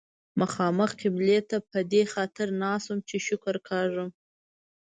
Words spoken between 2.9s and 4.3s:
چې شکر کاږم.